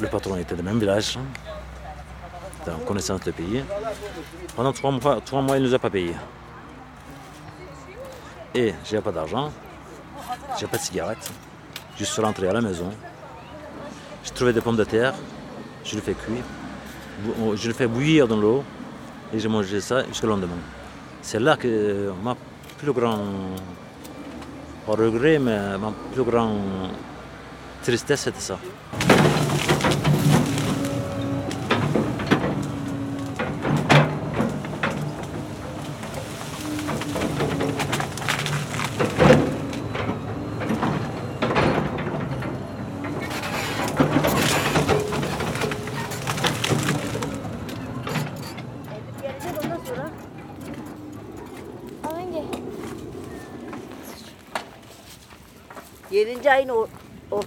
le 0.00 0.08
patron 0.08 0.36
était 0.36 0.54
du 0.54 0.62
même 0.62 0.78
village. 0.78 1.18
En 2.66 2.84
connaissance 2.86 3.20
de 3.20 3.30
pays. 3.30 3.62
Pendant 4.56 4.72
trois 4.72 4.90
mois, 4.90 5.20
trois 5.20 5.42
mois, 5.42 5.56
il 5.56 5.62
ne 5.62 5.68
nous 5.68 5.74
a 5.74 5.78
pas 5.78 5.90
payé. 5.90 6.14
Et 8.54 8.72
j'ai 8.84 9.00
pas 9.00 9.12
d'argent. 9.12 9.52
J'ai 10.58 10.66
pas 10.66 10.78
de 10.78 10.82
cigarette. 10.82 11.30
Je 11.98 12.04
suis 12.04 12.22
rentré 12.22 12.48
à 12.48 12.52
la 12.52 12.60
maison. 12.60 12.90
J'ai 14.22 14.30
trouvé 14.30 14.52
des 14.52 14.60
pommes 14.60 14.76
de 14.76 14.84
terre. 14.84 15.14
Je 15.84 15.96
les 15.96 16.00
fais 16.00 16.14
cuire. 16.14 16.44
Je 17.56 17.68
les 17.68 17.74
fais 17.74 17.86
bouillir 17.86 18.26
dans 18.26 18.36
l'eau. 18.36 18.64
Et 19.32 19.38
j'ai 19.38 19.48
mangé 19.48 19.80
ça 19.80 20.06
jusqu'au 20.06 20.28
lendemain. 20.28 20.56
C'est 21.20 21.40
là 21.40 21.56
que 21.56 22.12
ma 22.22 22.36
plus 22.78 22.92
grand 22.92 23.18
pas 24.86 24.92
regret, 24.92 25.38
mais 25.38 25.78
ma 25.78 25.92
plus 26.12 26.24
grande 26.24 26.58
tristesse, 27.82 28.20
c'était 28.20 28.40
ça. 28.40 28.58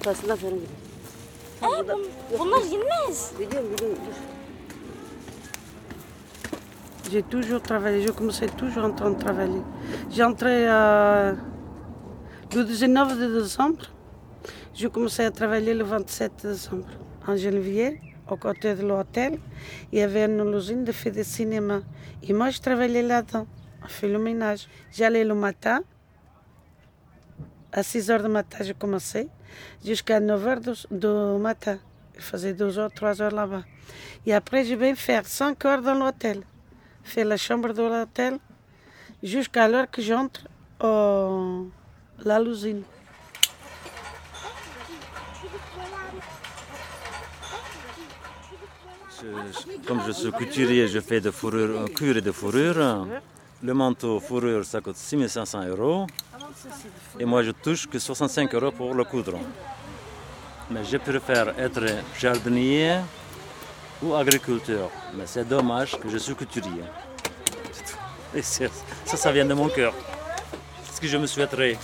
Ortasında 0.08 0.36
falan 0.36 0.54
gidiyor. 0.54 0.72
Aa, 1.62 1.80
bun- 1.88 2.40
bunlar 2.40 2.62
yenmez. 2.72 3.32
Biliyorum 3.40 3.70
biliyorum. 3.74 3.98
dur. 4.06 4.14
J'ai 7.12 7.22
toujours 7.22 7.62
travaillé, 7.62 8.02
je 8.08 8.12
commençais 8.12 8.48
toujours 8.58 8.84
en 8.84 8.96
train 8.96 9.12
de 9.12 9.20
travailler. 9.20 9.62
J'entrais 10.12 10.68
à... 10.68 11.36
le 12.56 12.64
19 12.64 13.18
de 13.20 13.40
décembre, 13.42 13.84
je 14.76 14.88
commençais 14.90 15.26
à 15.26 15.32
travailler 15.32 15.74
le 15.74 15.84
27 15.86 16.32
décembre 16.44 16.88
en 17.28 17.38
Geneviève, 17.38 17.96
au 18.30 18.36
côté 18.36 18.76
de 18.76 18.82
l'hôtel. 18.86 19.40
Il 19.94 20.00
y 20.00 20.02
avait 20.02 20.26
une 20.26 20.54
usine 20.54 20.84
de 20.84 20.92
fait 20.92 21.12
de 21.12 21.24
cinéma. 21.24 21.80
Et 22.24 22.34
moi, 22.34 22.50
je 22.50 22.60
travaillais 22.60 23.02
là-dedans, 23.04 23.48
on 23.86 23.88
fait 23.88 24.10
le 24.10 24.20
ménage. 24.20 24.68
J'allais 24.92 25.24
le 25.24 25.34
matin, 25.34 25.80
à 27.78 27.84
6 27.84 28.10
heures 28.10 28.24
du 28.24 28.30
matin, 28.30 28.58
je 28.64 28.74
commençais, 28.74 29.28
jusqu'à 29.86 30.20
9 30.20 30.48
heures 30.48 30.60
du, 30.62 31.08
matin. 31.40 31.78
Je 32.18 32.24
faisais 32.24 32.54
2 32.54 32.80
heures, 32.80 32.92
3 32.92 33.22
heures 33.22 33.32
là-bas. 33.42 33.64
Et 34.26 34.34
après, 34.34 34.66
je 34.66 34.74
vais 34.74 34.96
faire 34.96 35.26
5 35.28 35.64
heures 35.66 35.82
dans 35.84 35.94
l'hôtel 35.94 36.42
fait 37.04 37.24
la 37.24 37.38
chambre 37.38 37.72
de 37.74 37.84
l'hôtel 37.84 38.38
jusqu'à 39.24 39.68
l'heure 39.70 39.90
que 39.90 40.02
j'entre 40.02 40.42
au- 40.84 41.68
à 42.26 42.40
l'usine. 42.40 42.82
Comme 49.88 50.02
je 50.06 50.12
suis 50.12 50.32
couturier, 50.32 50.88
je 50.88 51.00
fais 51.00 51.22
de 51.22 51.32
fourrure, 51.32 51.86
cuir 51.96 52.18
et 52.18 52.22
de 52.22 52.32
fourrure. 52.32 53.08
Le 53.64 53.74
manteau 53.74 54.20
fourrure, 54.20 54.64
ça 54.66 54.82
coûte 54.82 54.98
6500 54.98 55.66
euros. 55.68 56.08
Et 57.20 57.26
moi, 57.26 57.44
je 57.44 57.52
touche 57.52 57.88
que 57.88 58.00
65 58.00 58.54
euros 58.56 58.72
pour 58.72 58.94
le 58.94 59.04
coudre. 59.04 59.40
Mais 60.70 60.84
je 60.84 60.98
préfère 60.98 61.58
être 61.60 61.86
jardinier 62.20 63.00
ou 64.02 64.14
agriculteur. 64.14 64.90
Mais 65.16 65.26
c'est 65.26 65.46
dommage 65.46 65.98
que 66.00 66.10
je 66.10 66.18
suis 66.18 66.36
couturier. 66.36 66.84
Et 68.36 68.42
ça, 68.42 68.66
ça 69.06 69.32
vient 69.32 69.46
de 69.46 69.54
mon 69.54 69.70
cœur. 69.70 69.94
Ce 70.94 71.00
que 71.00 71.08
je 71.08 71.18
me 71.18 71.28
souhaiterais. 71.28 71.78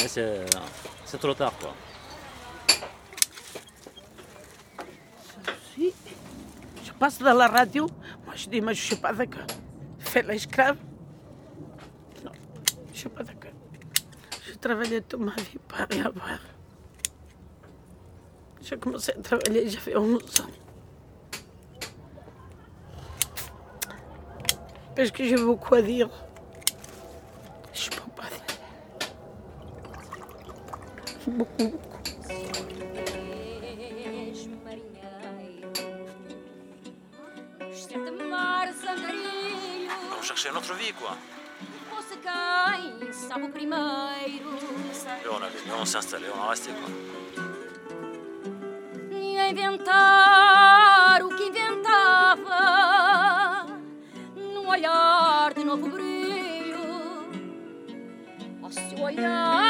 Mais 0.00 0.08
c'est 0.08 1.18
trop 1.18 1.34
tard, 1.34 1.52
quoi. 1.60 1.74
Je 6.84 6.92
passe 6.98 7.18
dans 7.20 7.34
la 7.34 7.46
radio, 7.46 7.88
moi 8.24 8.34
je 8.34 8.48
dis, 8.48 8.60
mais 8.60 8.74
je 8.74 8.80
ne 8.82 8.86
suis 8.86 8.96
pas 8.96 9.12
d'accord. 9.12 9.46
Fais 10.00 10.22
l'esclave. 10.22 10.76
Non, 12.24 12.32
je 12.86 12.90
ne 12.90 12.96
suis 12.96 13.08
pas 13.08 13.22
d'accord. 13.22 13.37
J'ai 14.60 14.68
travaillé 14.68 15.00
toute 15.02 15.20
ma 15.20 15.34
vie 15.36 15.58
pour 15.68 15.78
rien 15.88 16.06
avoir. 16.06 16.40
J'ai 18.60 18.76
commencé 18.76 19.12
à 19.12 19.22
travailler, 19.22 19.68
j'avais 19.68 19.96
11 19.96 20.40
ans. 20.40 20.46
Parce 24.96 25.12
que 25.12 25.22
j'ai 25.22 25.36
beaucoup 25.36 25.76
à 25.76 25.82
dire. 25.82 26.10
Je 27.72 27.88
peux 27.90 28.10
pas 28.16 28.24
dire. 28.24 28.58
Beaucoup, 31.28 31.64
beaucoup. 31.64 31.78
On 40.18 40.22
cherchait 40.22 40.50
notre 40.52 40.74
vie, 40.74 40.92
quoi. 40.94 41.16
Et 45.24 45.28
on, 45.30 45.36
allait, 45.36 45.80
on 45.80 45.84
s'est 45.84 45.98
installé, 45.98 46.26
on 46.34 46.44
est 46.44 46.48
resté, 46.48 46.70
quoi. 46.70 46.88
Ia 49.18 49.50
inventar 49.50 51.22
o 51.24 51.28
que 51.28 51.44
inventava 51.44 52.62
num 54.36 54.68
olhar 54.68 55.54
de 55.54 55.64
novo 55.64 55.88
brilho. 55.88 57.28
Ao 58.62 58.70
seu 58.70 59.02
olhar 59.04 59.67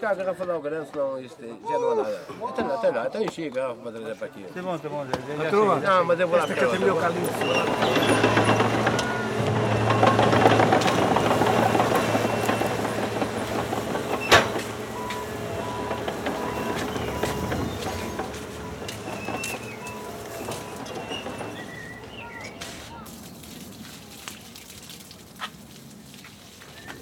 buscar 0.00 0.12
a 0.12 0.14
garrafa 0.14 0.44
de 0.46 0.52
algarão, 0.52 0.86
senão 0.86 1.20
isto 1.20 1.42
já 1.42 1.78
não 1.78 1.92
há 1.92 1.94
nada. 1.96 2.20
Até 2.48 2.62
lá, 2.62 2.74
até 2.74 2.90
lá, 2.90 3.02
até 3.02 3.22
enchi 3.22 3.46
a 3.46 3.50
garrafa 3.50 3.82
para 3.82 3.92
trazer 3.92 4.16
para 4.16 4.26
aqui. 4.26 4.44
Tá 4.44 4.62
bom, 4.62 4.78
tá 4.78 4.88
bom. 4.88 5.04
Já, 5.04 5.44
já 5.44 5.50
chega. 5.50 5.76
Não, 5.76 6.04
mas 6.04 6.20
eu 6.20 6.28
vou 6.28 6.38
lá 6.38 6.44
Esta 6.44 6.54
que 6.54 6.66
tem 6.66 6.78
meu 6.80 6.96
calinho. 6.96 7.28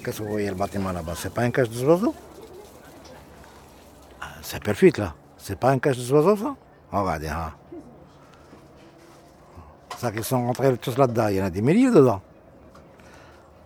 Que 0.03 0.11
vous 0.11 0.25
voyez 0.25 0.49
le 0.49 0.55
bâtiment 0.55 0.91
là-bas 0.91 1.13
C'est 1.15 1.31
pas 1.31 1.45
C'est 4.51 4.63
perfide 4.63 4.97
là. 4.97 5.13
C'est 5.37 5.59
pas 5.59 5.69
un 5.69 5.77
cache 5.77 5.97
des 5.97 6.11
oiseaux 6.11 6.35
ça? 6.35 6.55
Regardez, 6.91 7.27
hein. 7.27 7.53
Ça 9.95 10.11
qui 10.11 10.23
sont 10.23 10.43
rentrés 10.43 10.75
tous 10.79 10.97
là-dedans, 10.97 11.27
il 11.27 11.35
y 11.35 11.41
en 11.41 11.45
a 11.45 11.51
des 11.51 11.61
milliers 11.61 11.91
dedans. 11.91 12.19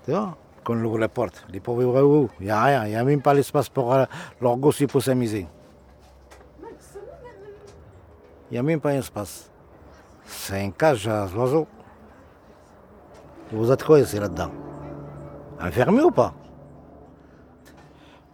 Tu 0.04 0.12
vois 0.12 0.36
Quand 0.62 0.74
on 0.74 0.84
ouvre 0.84 1.00
la 1.00 1.08
porte, 1.08 1.46
les 1.50 1.62
pauvres 1.62 1.86
vrais 1.86 2.02
où? 2.02 2.30
Il 2.41 2.48
n'y 2.48 2.52
a 2.52 2.62
rien, 2.62 2.86
il 2.86 2.89
n'y 2.89 2.96
a 2.98 3.04
même 3.06 3.22
pas 3.22 3.34
l'espace 3.34 3.69
pour 3.69 3.93
euh, 3.93 4.04
leur 4.41 4.58
gosse 4.58 4.84
pour 4.91 5.02
s'amuser. 5.02 5.48
Il 8.52 8.52
n'y 8.52 8.58
a 8.58 8.63
même 8.63 8.82
pas 8.82 8.91
d'espace. 8.91 9.50
C'est 10.26 10.62
un 10.62 10.72
cage 10.72 11.08
à 11.08 11.28
oiseaux. 11.28 11.67
Vous 13.54 13.72
êtes 13.72 13.86
quoi 13.86 14.02
ici 14.02 14.19
là-dedans? 14.19 14.52
Enfermé 15.62 16.02
ou 16.02 16.12
pas? 16.12 16.34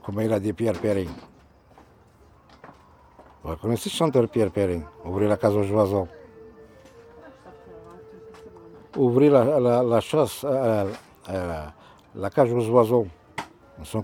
Comme 0.03 0.19
il 0.21 0.33
a 0.33 0.39
dit 0.39 0.51
Pierre 0.51 0.79
Perrin. 0.79 1.11
Vous 3.43 3.55
connaissez 3.55 3.89
le 3.89 3.95
chanteur 3.95 4.27
Pierre 4.27 4.51
Perrin 4.51 4.81
Ouvrez 5.05 5.27
la 5.27 5.37
case 5.37 5.55
aux 5.55 5.71
oiseaux. 5.71 6.07
Ouvrez 8.97 9.29
la, 9.29 9.59
la, 9.83 10.01
chasse, 10.01 10.43
la 10.43 12.29
cage 12.29 12.51
aux 12.51 12.69
oiseaux. 12.69 13.07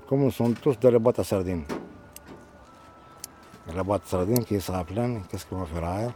Comme 0.08 0.24
ils 0.24 0.32
sont 0.32 0.54
tous 0.54 0.80
dans 0.80 0.92
la 0.92 1.00
boîte 1.00 1.20
à 1.20 1.24
sardines. 1.24 1.66
La 3.76 3.84
boîte 3.84 4.04
à 4.06 4.10
sardines 4.10 4.46
qui 4.46 4.62
sera 4.62 4.86
pleine, 4.86 5.24
qu'est-ce 5.30 5.46
qu'on 5.46 5.58
va 5.58 5.66
faire 5.66 6.12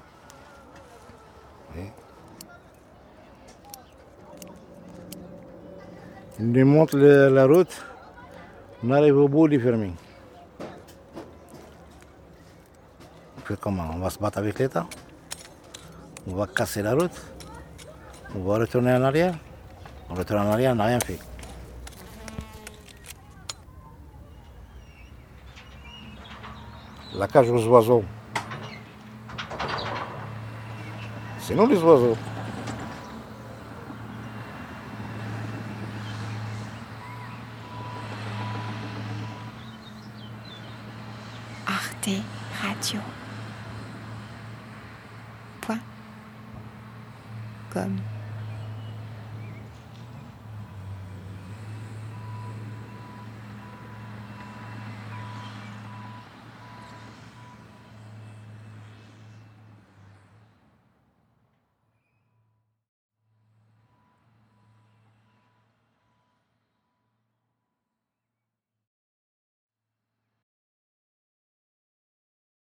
Et 1.77 1.91
Il 6.39 6.51
nous 6.53 6.65
montre 6.65 6.97
la 6.97 7.45
route. 7.45 7.86
On 8.82 8.91
arrive 8.91 9.17
au 9.17 9.27
bout 9.27 9.49
du 9.49 9.60
ferming. 9.60 9.93
Comment 13.56 13.90
On 13.94 14.00
va 14.00 14.10
se 14.10 14.20
battre 14.20 14.38
avec 14.38 14.60
l'État 14.60 14.86
On 16.28 16.36
va 16.36 16.46
casser 16.46 16.82
la 16.82 16.94
route 16.94 17.12
On 18.36 18.40
va 18.44 18.60
retourner 18.60 18.94
en 18.94 19.02
arrière 19.04 19.34
On 20.10 20.14
retourne 20.14 20.42
en 20.42 20.52
arrière, 20.52 20.74
on 20.74 20.76
n'a 20.76 20.86
rien 20.86 21.00
fait. 21.00 21.20
La 27.16 27.28
cage 27.28 27.50
aux 27.50 27.68
oiseaux. 27.68 28.04
C'est 31.40 31.56
nous 31.56 31.68
les 31.68 31.82
oiseaux. 31.82 32.16
Arte 41.68 42.10
Radio. 42.62 43.00